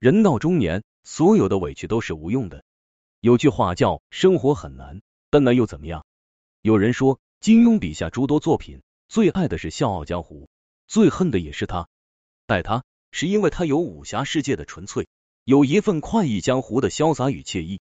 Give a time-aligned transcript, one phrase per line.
[0.00, 2.64] 人到中年，所有的委屈都是无用的。
[3.20, 6.06] 有句话叫“生活很难，但那又怎么样？”
[6.62, 10.44] 有人说，金庸笔下诸多作品，最爱的是《笑傲江湖》，
[10.88, 11.86] 最恨的也是他。
[12.46, 12.82] 爱他，
[13.12, 15.06] 是因为他有武侠世界的纯粹，
[15.44, 17.80] 有一份快意江湖的潇洒与惬意；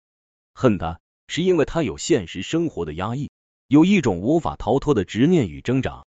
[0.53, 3.29] 恨他，是因为他有现实生活的压抑，
[3.67, 6.05] 有一种无法逃脱的执念与挣扎。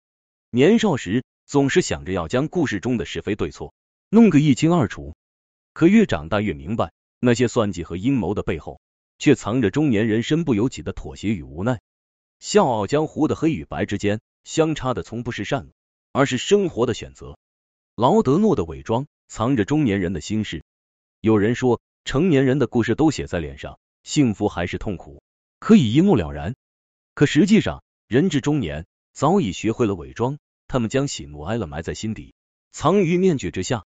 [0.49, 3.73] 年少时，总是想着要将故事中的是非对错
[4.09, 5.15] 弄个一清二楚。
[5.73, 8.79] 可越长大越明白，那些算计和阴谋的背后，
[9.17, 11.81] 却藏着中年人身不由己的妥协与无奈。
[12.39, 15.71] 笑傲江湖的黑与白之间，相差的从不是善恶，
[16.11, 17.37] 而是生活的选择。
[17.95, 20.63] 劳德诺的伪装，藏着中年人的心事。
[21.21, 25.23] 有人说，成年人的故事都写在脸上，幸福还是痛苦，
[25.59, 26.55] 可以一目了然。
[27.13, 30.37] 可实际上，人至中年，早已学会了伪装，
[30.67, 32.33] 他们将喜怒哀乐埋在心底，
[32.71, 33.85] 藏于面具之下。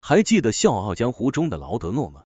[0.00, 2.24] 还记得《笑傲江湖》中的劳德诺吗？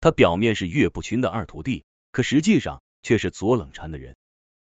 [0.00, 4.16] 他表面是岳不群的二徒弟，可实际上却是左冷禅的人。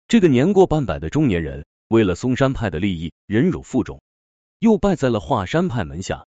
[0.08, 4.02] 这个年过半百的中年人，为了嵩山派的利益，忍辱负重，
[4.58, 6.26] 又拜在了华山派门下。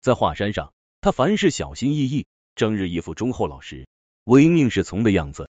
[0.00, 3.88] 在华山上，他凡事小心翼翼，整日一副忠厚老实、
[4.24, 5.50] 唯命是从的样子。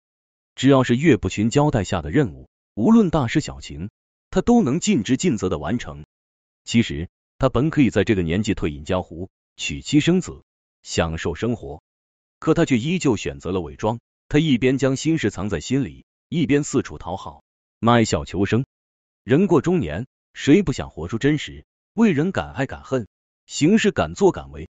[0.54, 3.90] 只要是岳不群交代下的任务，无论大事小情，
[4.30, 6.04] 他都能尽职尽责的完成。
[6.64, 9.28] 其实他本可以在这个年纪退隐江湖。
[9.56, 10.42] 娶妻生子，
[10.82, 11.82] 享受生活，
[12.38, 14.00] 可他却依旧选择了伪装。
[14.28, 17.44] 他一边将心事藏在心里，一边四处讨好，
[17.78, 18.64] 卖笑求生。
[19.22, 21.64] 人过中年，谁不想活出真实？
[21.94, 23.06] 为人敢爱敢恨，
[23.46, 24.68] 行事敢作敢为。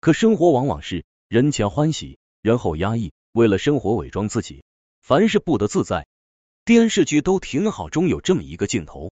[0.00, 3.12] 可生活往往是人前欢喜，人后压抑。
[3.32, 4.62] 为了生活伪装自己，
[5.00, 6.06] 凡事不得自在。
[6.64, 9.10] 电视剧都挺好中有这么一个镜头：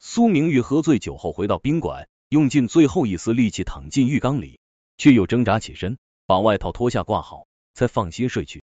[0.00, 2.08] 苏明玉喝醉酒后回到宾馆。
[2.30, 4.60] 用尽最后一丝力气躺进浴缸里，
[4.98, 8.62] 却又挣扎起身，把外套脱下挂好，才放心睡去。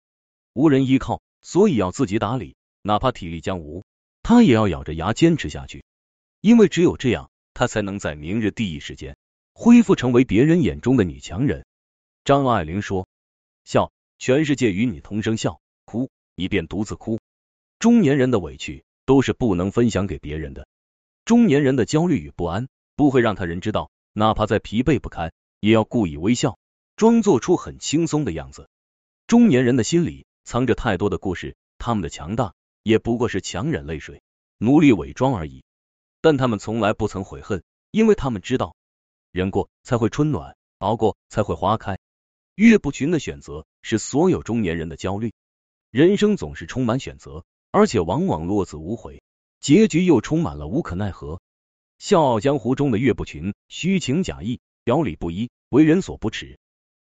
[0.52, 3.84] 无人依靠，所以要自己打理，哪怕体力将无，
[4.24, 5.84] 他也要咬着牙坚持下去。
[6.40, 9.16] 因为只有这样，他才能在明日第一时间
[9.54, 11.64] 恢复成为别人眼中的女强人。
[12.24, 13.06] 张爱玲说
[13.64, 17.20] ：“笑，全世界与你同声笑；哭，你便独自哭。”
[17.78, 20.66] 中年人的委屈都是不能分享给别人的，
[21.24, 22.66] 中年人的焦虑与不安。
[23.02, 26.56] 不会让他人知道，哪怕再疲惫不堪，也要故意微笑，
[26.94, 28.68] 装作出很轻松的样子。
[29.26, 32.54] 中年人的心里藏着太多的故事，他们的强大
[32.84, 34.22] 也不过是强忍泪水，
[34.58, 35.64] 努力伪装而已。
[36.20, 38.76] 但他们从来不曾悔恨，因为他们知道，
[39.32, 41.98] 忍过才会春暖，熬过才会花开。
[42.54, 45.32] 岳不群的选择是所有中年人的焦虑。
[45.90, 49.24] 人生总是充满选择，而且往往落子无悔，
[49.58, 51.40] 结局又充满了无可奈何。
[52.02, 56.58] 笑傲江湖中的岳不群，虚情假意，表里不一，为人所不齿。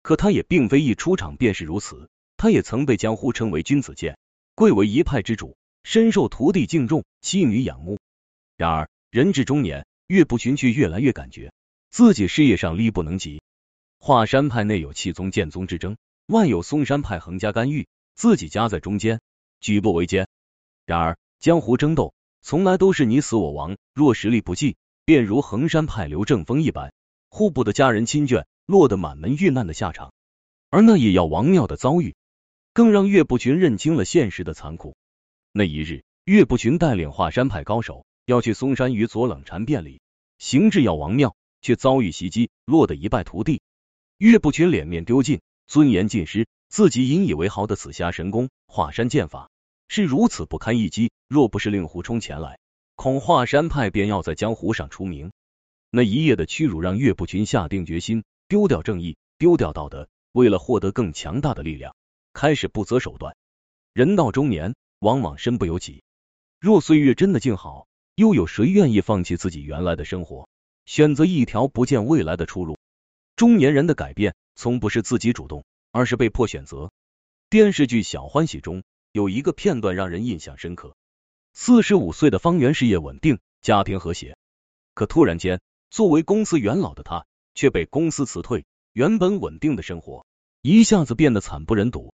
[0.00, 4.16] 可他也并非一出场便是如此，他也曾被江湖称为君子剑，
[4.54, 7.98] 贵为一派之主，深受徒弟敬重，妻女仰慕。
[8.56, 11.52] 然而人至中年，岳不群却越来越感觉
[11.90, 13.42] 自己事业上力不能及。
[13.98, 19.20] 华山派内有气宗剑宗之争，外有嵩山派横加干预，自己夹在中间，
[19.60, 20.26] 举步维艰。
[20.86, 22.14] 然而江湖争斗。
[22.40, 26.92] 从来都是你死我亡，若实力不济，便如衡山派刘正风一般，
[27.28, 30.12] 户部的家人亲眷落得满门遇难的下场。
[30.70, 32.14] 而那也要王庙的遭遇，
[32.72, 34.96] 更让岳不群认清了现实的残酷。
[35.52, 40.00] 那一日，岳不群带领华山派高手要去嵩山与左冷禅辩理，
[40.38, 43.62] 行至药王庙，却遭遇袭击，落得一败涂地。
[44.18, 49.50] 岳不群脸面丢尽，尊严尽失，自己引以为豪的紫霞神功、华山剑法。
[49.88, 52.58] 是如此不堪一击，若不是令狐冲前来，
[52.94, 55.32] 恐华山派便要在江湖上出名。
[55.90, 61.96] 那一夜的屈辱，让岳不群下定决心丢掉正义，丢掉道德，为了获得更强大的力量，
[62.34, 63.34] 开始不择手段。
[63.94, 66.02] 人到中年，往往身不由己。
[66.60, 70.48] 若岁月真的静好，又有谁愿意放弃自己原来的生活，
[70.84, 72.76] 选择一条不见未来的出路？
[73.36, 76.90] 中年人的改变，从不是自己主动，而是被迫选择。
[77.48, 78.82] 电视剧《小欢喜》中。
[79.12, 80.94] 有一个片段让人印象深刻。
[81.54, 84.36] 四十五岁的方圆事业稳定，家庭和谐，
[84.94, 85.60] 可突然间，
[85.90, 90.24] 作为公司元老的他却被公司辞退，原本稳定的生活
[90.62, 92.12] 一下子变得惨不忍睹。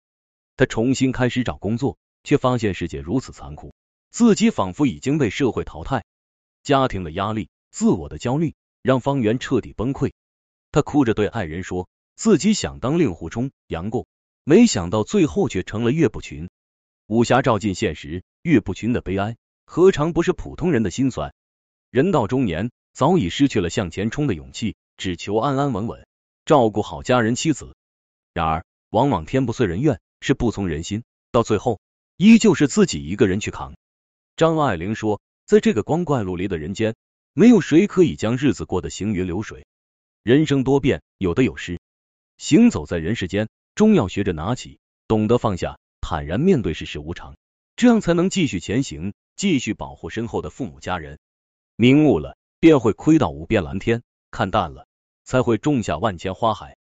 [0.56, 3.74] 他重新开始找工作，却发现世界如此残酷，
[4.10, 6.04] 自己仿佛已经被社会淘汰。
[6.62, 10.12] 家庭的压力，自我的焦虑，让方圆彻底崩溃。
[10.70, 14.06] 他哭着对爱人说：“自己想当令狐冲、杨过，
[14.44, 16.48] 没想到最后却成了岳不群。”
[17.06, 19.36] 武侠照进现实，岳不群的悲哀
[19.66, 21.34] 何尝不是普通人的心酸？
[21.90, 26.06] 人到中年，早已失去了向前冲的勇气，只求安安稳稳
[26.46, 27.74] 照顾好家人妻子。
[28.32, 31.78] 然而往往天不遂人愿，是不从人心，到最后
[32.16, 33.74] 依旧是自己一个人去扛。
[34.34, 36.94] 张爱玲说，在这个光怪陆离的人间，
[37.34, 39.66] 没有谁可以将日子过得行云流水。
[40.22, 41.78] 人生多变，有得有失，
[42.38, 47.34] 行走在人世间，终要学着拿起，懂得放下，坦然面对世事无常，
[47.76, 51.18] 这样才能继续前行，继续保护身后的父母家人。
[51.76, 54.86] 明悟了，便会窥到无边蓝天；看淡了，
[55.24, 56.76] 才会种下万千花海。